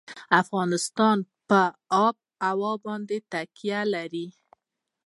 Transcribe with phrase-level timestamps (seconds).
[0.41, 1.17] افغانستان
[1.49, 1.59] په
[2.05, 4.27] آب وهوا باندې تکیه لري.